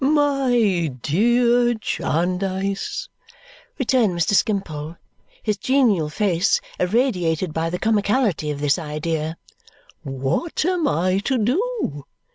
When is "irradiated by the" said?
6.79-7.77